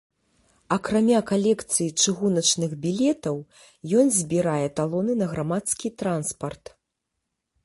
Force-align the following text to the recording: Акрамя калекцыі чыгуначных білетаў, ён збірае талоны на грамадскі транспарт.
Акрамя 0.75 1.19
калекцыі 1.31 1.89
чыгуначных 2.05 2.71
білетаў, 2.85 3.35
ён 4.01 4.07
збірае 4.19 4.67
талоны 4.81 5.13
на 5.25 5.33
грамадскі 5.37 5.87
транспарт. 6.05 6.65